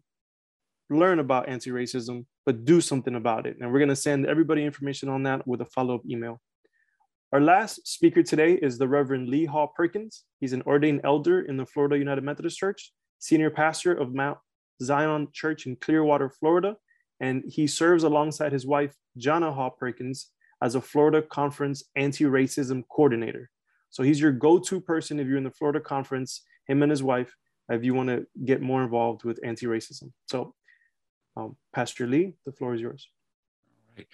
[0.90, 3.58] learn about anti racism, but do something about it.
[3.60, 6.40] And we're going to send everybody information on that with a follow up email.
[7.34, 10.26] Our last speaker today is the Reverend Lee Hall Perkins.
[10.42, 14.38] He's an ordained elder in the Florida United Methodist Church, senior pastor of Mount
[14.84, 16.76] Zion Church in Clearwater, Florida.
[17.22, 20.28] And he serves alongside his wife, Jana Hall Perkins,
[20.62, 23.50] as a Florida Conference anti racism coordinator.
[23.92, 27.02] So he's your go to person if you're in the Florida Conference, him and his
[27.02, 27.34] wife,
[27.70, 30.12] if you want to get more involved with anti racism.
[30.28, 30.54] So,
[31.38, 33.08] um, Pastor Lee, the floor is yours.
[33.88, 34.08] All right.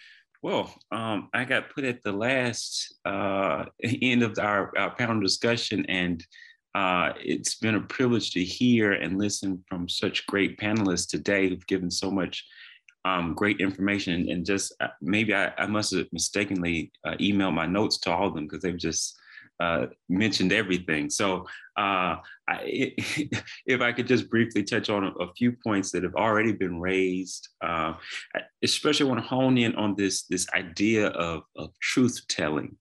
[0.43, 5.86] Well, um, I got put at the last uh, end of our, our panel discussion,
[5.88, 6.26] and
[6.76, 11.65] uh, it's been a privilege to hear and listen from such great panelists today who've
[11.67, 12.45] given so much
[13.04, 17.65] um, great information and just uh, maybe I, I must have mistakenly uh, emailed my
[17.65, 19.17] notes to all of them because they've just
[19.59, 21.09] uh, mentioned everything.
[21.09, 21.45] So
[21.77, 22.17] uh,
[22.47, 22.93] I,
[23.65, 27.49] if I could just briefly touch on a, few points that have already been raised,
[27.63, 27.93] uh,
[28.35, 32.75] I especially want to hone in on this, this idea of, of truth telling,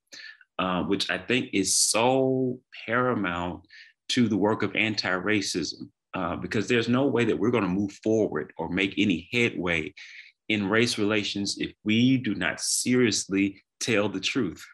[0.58, 3.66] uh, which I think is so paramount
[4.10, 7.92] to the work of anti-racism uh, because there's no way that we're going to move
[8.02, 9.92] forward or make any headway
[10.48, 14.64] in race relations if we do not seriously tell the truth.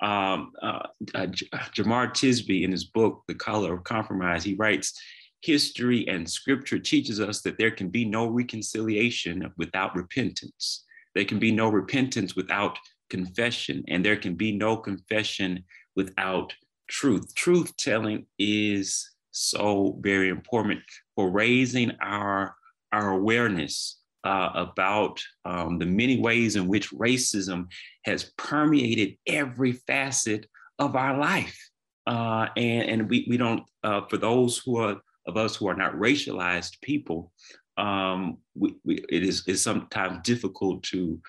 [0.00, 1.26] Um, uh, uh,
[1.74, 4.92] Jemar Tisby, in his book, The Color of Compromise, he writes,
[5.40, 10.84] history and scripture teaches us that there can be no reconciliation without repentance.
[11.14, 12.78] There can be no repentance without
[13.10, 15.64] confession, and there can be no confession
[15.96, 16.52] without
[16.88, 17.34] truth.
[17.34, 20.80] Truth telling is so very important
[21.14, 22.54] for raising our,
[22.92, 27.66] our awareness uh, about um, the many ways in which racism
[28.04, 30.46] has permeated every facet
[30.78, 31.58] of our life.
[32.06, 35.76] Uh, and, and we, we don't, uh, for those who are of us who are
[35.76, 37.32] not racialized people,
[37.76, 41.20] um, we, we, it is it's sometimes difficult to,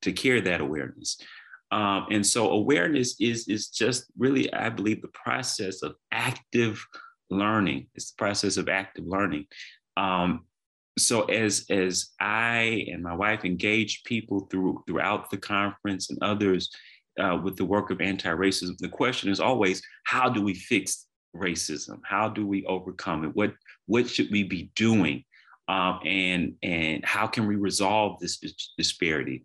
[0.00, 1.18] to carry that awareness.
[1.70, 6.84] Um, and so awareness is, is just really, I believe, the process of active
[7.30, 7.88] learning.
[7.94, 9.46] It's the process of active learning.
[9.96, 10.46] Um,
[10.98, 16.70] so as as I and my wife engage people through throughout the conference and others
[17.20, 22.00] uh, with the work of anti-racism, the question is always, how do we fix racism?
[22.04, 23.34] How do we overcome it?
[23.34, 23.54] What
[23.86, 25.24] what should we be doing?
[25.66, 28.38] Um, and and how can we resolve this
[28.76, 29.44] disparity?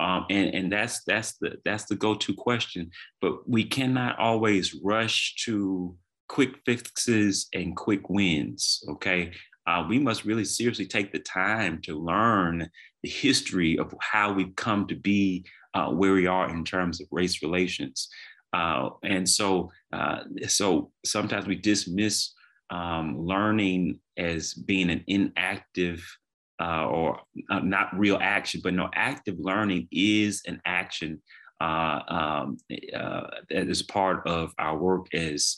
[0.00, 2.90] Um, and and that's that's the that's the go-to question.
[3.20, 5.96] But we cannot always rush to
[6.28, 8.82] quick fixes and quick wins.
[8.88, 9.32] Okay,
[9.66, 12.68] uh, we must really seriously take the time to learn
[13.02, 15.44] the history of how we've come to be
[15.74, 18.08] uh, where we are in terms of race relations.
[18.52, 22.32] Uh, and so, uh, so sometimes we dismiss
[22.70, 26.04] um, learning as being an inactive
[26.60, 27.20] uh, or
[27.50, 31.20] uh, not real action, but no, active learning is an action
[31.60, 35.56] um, that is part of our work as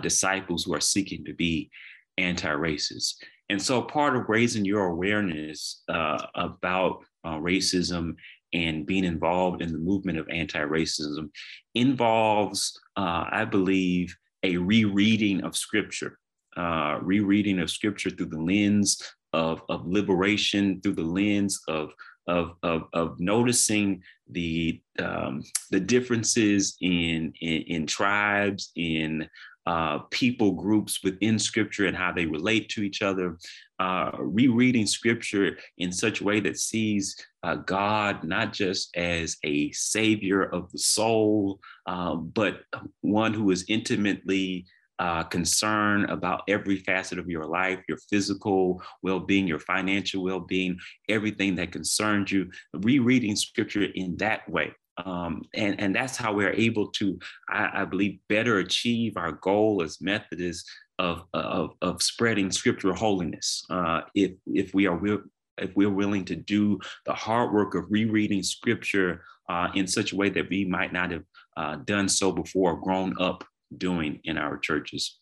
[0.00, 1.70] disciples who are seeking to be
[2.18, 3.14] anti-racist.
[3.50, 8.14] And so, part of raising your awareness about racism
[8.52, 11.30] and being involved in the movement of anti-racism
[11.74, 16.16] involves, uh, I believe, a rereading of scripture,
[16.56, 21.92] uh, rereading of scripture through the lens of, of liberation, through the lens of,
[22.28, 29.28] of, of, of noticing the, um, the differences in, in, in tribes, in
[29.66, 33.36] uh, people groups within scripture and how they relate to each other,
[33.78, 39.70] uh, rereading scripture in such a way that sees uh, God not just as a
[39.72, 42.62] savior of the soul, um, but
[43.00, 44.66] one who is intimately
[44.98, 50.40] uh, concerned about every facet of your life, your physical well being, your financial well
[50.40, 54.70] being, everything that concerns you, rereading scripture in that way.
[55.04, 59.82] Um, and, and that's how we're able to, I, I, believe, better achieve our goal
[59.82, 63.64] as Methodists of, of, of spreading scriptural holiness.
[63.70, 65.00] Uh, if, if we are
[65.58, 70.16] if we're willing to do the hard work of rereading scripture uh, in such a
[70.16, 71.24] way that we might not have
[71.56, 73.44] uh, done so before, grown up
[73.76, 75.18] doing in our churches.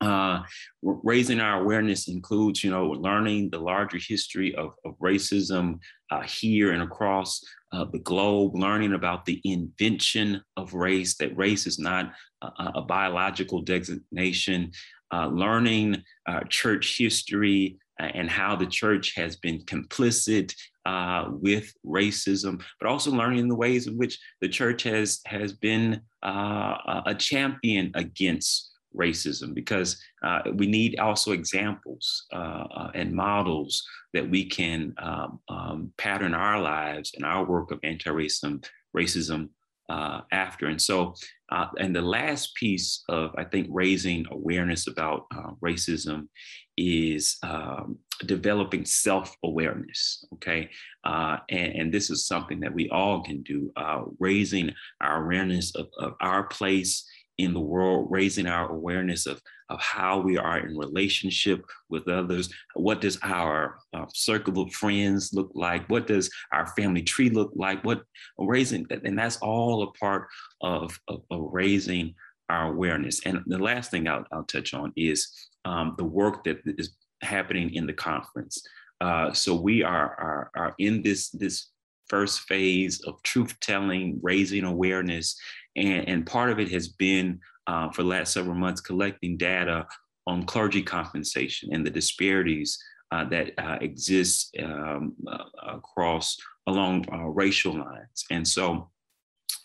[0.00, 0.42] Uh,
[0.82, 5.78] raising our awareness includes, you know, learning the larger history of, of racism
[6.14, 7.40] uh, here and across
[7.72, 12.82] uh, the globe, learning about the invention of race, that race is not a, a
[12.82, 14.70] biological designation,
[15.12, 20.54] uh, learning uh, church history uh, and how the church has been complicit
[20.86, 26.00] uh, with racism, but also learning the ways in which the church has, has been
[26.22, 34.28] a champion against racism because uh, we need also examples uh, uh, and models that
[34.28, 38.64] we can um, um, pattern our lives and our work of anti-racism
[38.96, 39.48] racism
[39.88, 40.66] uh, after.
[40.68, 41.14] And so,
[41.50, 46.28] uh, and the last piece of, I think, raising awareness about uh, racism
[46.76, 50.70] is um, developing self-awareness, okay?
[51.04, 53.70] And, and, this is something that we all can do,
[54.18, 57.06] raising our awareness of, of our place
[57.38, 62.52] in the world, raising our awareness of, of how we are in relationship with others.
[62.74, 65.88] What does our uh, circle of friends look like?
[65.88, 67.84] What does our family tree look like?
[67.84, 68.02] What
[68.38, 70.28] raising, and that's all a part
[70.60, 72.14] of, of, of raising
[72.50, 73.20] our awareness.
[73.26, 75.28] And the last thing I'll, I'll touch on is
[75.64, 78.62] um, the work that is happening in the conference.
[79.00, 81.70] Uh, so we are, are, are in this, this
[82.08, 85.36] first phase of truth telling, raising awareness,
[85.76, 89.86] and, and part of it has been uh, for the last several months collecting data
[90.26, 92.78] on clergy compensation and the disparities
[93.10, 95.44] uh, that uh, exist um, uh,
[95.74, 98.24] across along uh, racial lines.
[98.30, 98.90] And so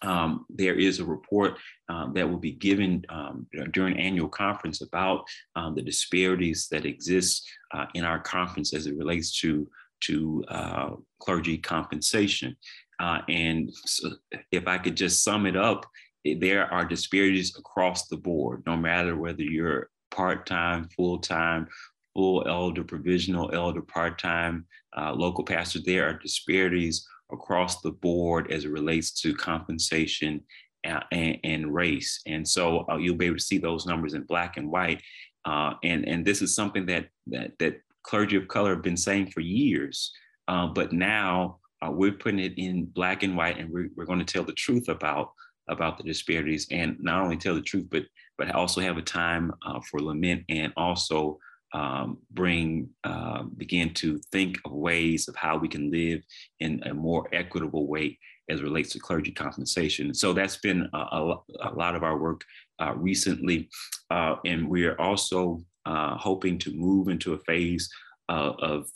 [0.01, 1.57] um, there is a report
[1.89, 5.23] um, that will be given um, during annual conference about
[5.55, 9.67] um, the disparities that exist uh, in our conference as it relates to
[10.01, 12.55] to uh, clergy compensation.
[12.99, 14.09] Uh, and so
[14.51, 15.85] if I could just sum it up,
[16.25, 21.67] eh, there are disparities across the board, no matter whether you're part-time, full-time,
[22.13, 24.65] full elder, provisional elder, part-time,
[24.97, 30.41] uh, local pastor, there are disparities across the board as it relates to compensation
[30.87, 32.21] uh, and, and, race.
[32.25, 35.01] And so uh, you'll be able to see those numbers in black and white.
[35.45, 39.27] Uh, and, and this is something that, that, that clergy of color have been saying
[39.27, 40.11] for years.
[40.47, 44.19] Uh, but now uh, we're putting it in black and white and we're, we're going
[44.19, 45.31] to tell the truth about,
[45.69, 48.03] about the disparities and not only tell the truth, but,
[48.37, 51.37] but also have a time uh, for lament and also
[51.73, 56.21] um, bring, uh, begin to think of ways of how we can live
[56.59, 58.17] in a more equitable way
[58.49, 60.13] as relates to clergy compensation.
[60.13, 62.41] So that's been a, a, a lot of our work
[62.79, 63.69] uh, recently.
[64.09, 67.89] Uh, and we are also uh, hoping to move into a phase
[68.27, 68.89] of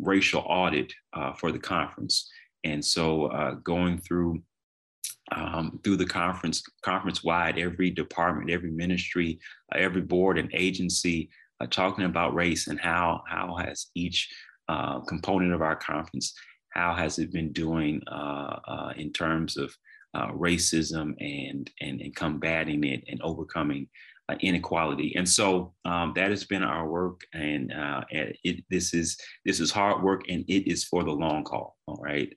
[0.00, 2.30] racial audit uh, for the conference.
[2.64, 4.42] And so uh, going through
[5.32, 9.38] um, through the conference, conference wide, every department, every ministry,
[9.72, 11.30] every board and agency
[11.60, 14.28] uh, talking about race and how how has each
[14.68, 16.34] uh, component of our conference
[16.70, 19.74] how has it been doing uh, uh in terms of
[20.14, 23.86] uh, racism and, and and combating it and overcoming uh,
[24.40, 25.14] inequality.
[25.16, 29.70] And so um, that has been our work and, and it, this is this is
[29.70, 32.32] hard work and it is for the long haul all right?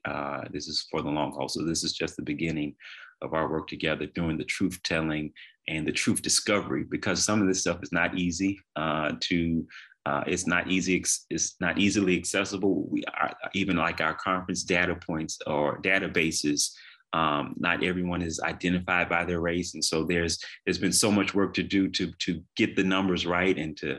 [0.50, 1.48] This is for the long haul.
[1.48, 2.74] So this is just the beginning
[3.22, 5.32] of our work together doing the truth telling
[5.68, 9.66] and the truth discovery because some of this stuff is not easy uh, to
[10.06, 12.86] uh, it's not easy it's not easily accessible.
[12.90, 16.72] We are even like our conference data points or databases
[17.14, 21.34] um, not everyone is identified by their race and so there's there's been so much
[21.34, 23.98] work to do to to get the numbers right and to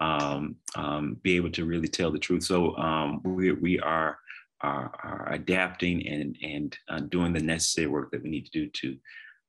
[0.00, 4.18] um, um, be able to really tell the truth so um, we, we are,
[4.62, 8.68] are, are adapting and and uh, doing the necessary work that we need to do
[8.70, 8.98] to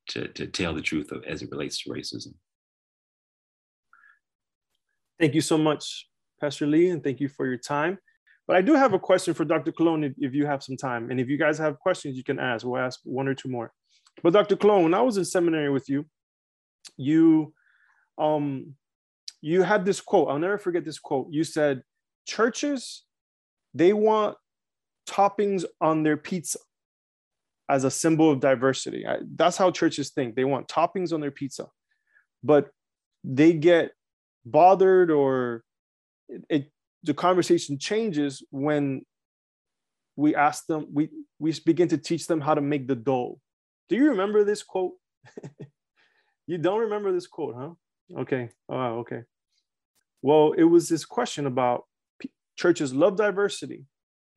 [0.07, 2.33] to, to tell the truth of, as it relates to racism.
[5.19, 6.07] Thank you so much,
[6.39, 7.97] Pastor Lee, and thank you for your time.
[8.47, 9.71] But I do have a question for Dr.
[9.71, 11.09] Colon if, you have some time.
[11.09, 12.65] And if you guys have questions, you can ask.
[12.65, 13.71] We'll ask one or two more.
[14.21, 14.55] But Dr.
[14.55, 16.05] Colon, when I was in seminary with you,
[16.97, 17.53] you
[18.17, 18.75] um
[19.41, 20.29] you had this quote.
[20.29, 21.27] I'll never forget this quote.
[21.29, 21.81] You said,
[22.25, 23.03] churches,
[23.73, 24.37] they want
[25.07, 26.59] toppings on their pizza
[27.69, 29.05] as a symbol of diversity.
[29.05, 30.35] I, that's how churches think.
[30.35, 31.67] They want toppings on their pizza,
[32.43, 32.69] but
[33.23, 33.91] they get
[34.45, 35.63] bothered or
[36.49, 36.71] it
[37.05, 39.05] the conversation changes when
[40.15, 43.39] we ask them we we begin to teach them how to make the dough.
[43.89, 44.93] Do you remember this quote?
[46.47, 47.69] you don't remember this quote, huh?
[48.21, 48.49] Okay.
[48.69, 49.21] Oh, okay.
[50.21, 51.83] Well, it was this question about
[52.57, 53.85] churches love diversity,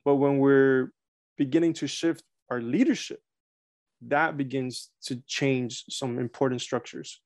[0.05, 0.93] but when we're
[1.39, 3.21] beginning to shift our leadership,
[4.03, 7.21] that begins to change some important structures.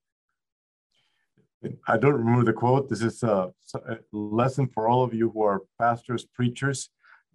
[1.86, 2.88] I don't remember the quote.
[2.88, 6.90] This is a, a, lesson for all of you who are pastors, preachers,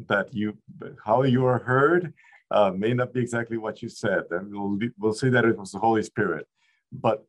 [0.07, 0.57] that you
[1.03, 2.13] how you are heard
[2.51, 5.79] uh, may not be exactly what you said, and we'll we'll that it was the
[5.79, 6.47] Holy Spirit.
[6.91, 7.25] But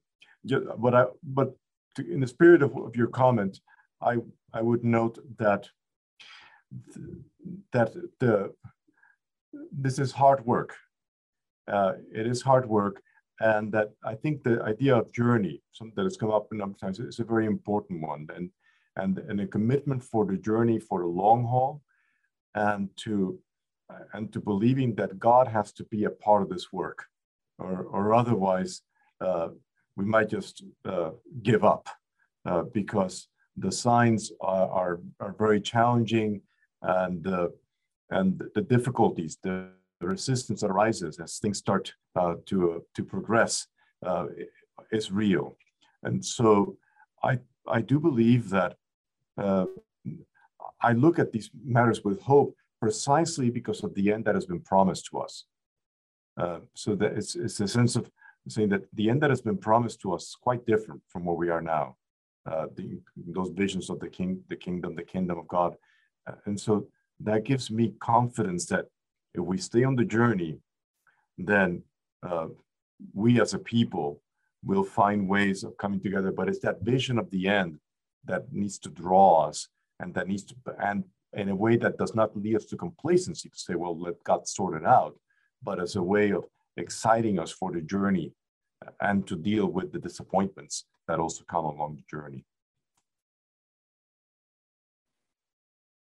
[0.79, 1.57] but I but
[1.97, 3.61] to, in the spirit of, of your comment,
[4.01, 4.17] I
[4.53, 5.69] I would note that
[7.73, 8.53] that the
[9.73, 10.77] this is hard work.
[11.67, 13.03] Uh, it is hard work,
[13.41, 16.75] and that I think the idea of journey, something that has come up a number
[16.75, 18.51] of times, is a very important one, and
[18.97, 21.83] and and a commitment for the journey for the long haul,
[22.55, 23.39] and to
[24.13, 27.05] and to believing that God has to be a part of this work,
[27.59, 28.83] or or otherwise
[29.21, 29.49] uh,
[29.97, 31.11] we might just uh,
[31.43, 31.89] give up
[32.47, 36.41] uh, because the signs are, are, are very challenging
[36.83, 37.49] and uh,
[38.11, 39.69] and the difficulties, the, the,
[40.07, 43.67] resistance that arises as things start uh, to, uh, to progress
[44.07, 44.27] uh,
[44.93, 45.57] is real.
[46.03, 46.77] And so
[47.23, 48.77] I, I do believe that
[49.37, 49.67] uh,
[50.81, 54.61] I look at these matters with hope precisely because of the end that has been
[54.61, 55.45] promised to us.
[56.37, 58.09] Uh, so that it's, it's a sense of
[58.49, 61.37] saying that the end that has been promised to us is quite different from where
[61.37, 61.97] we are now.
[62.49, 65.75] Uh, the, those visions of the king, the kingdom, the kingdom of God.
[66.47, 66.87] and so
[67.21, 68.87] that gives me confidence that
[69.39, 70.59] if we stay on the journey,
[71.37, 71.83] then
[72.29, 72.49] uh,
[73.15, 74.21] we as a people
[74.65, 76.33] will find ways of coming together.
[76.33, 77.79] But it's that vision of the end
[78.25, 79.69] that needs to draw us
[80.01, 83.49] and that needs to, and in a way that does not lead us to complacency
[83.49, 85.15] to say, well, let God sort it out,
[85.63, 86.45] but as a way of
[86.77, 88.33] exciting us for the journey
[89.01, 92.45] and to deal with the disappointments that also come along the journey.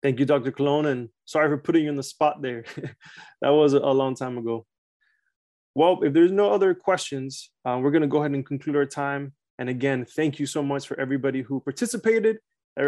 [0.01, 0.51] Thank you, Dr.
[0.51, 2.63] Colon, and sorry for putting you on the spot there.
[3.41, 4.65] that was a long time ago.
[5.75, 8.85] Well, if there's no other questions, uh, we're going to go ahead and conclude our
[8.85, 9.33] time.
[9.57, 12.37] And again, thank you so much for everybody who participated,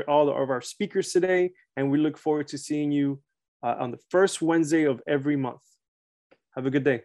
[0.08, 3.22] all of our speakers today, and we look forward to seeing you
[3.62, 5.62] uh, on the first Wednesday of every month.
[6.56, 7.02] Have a good day.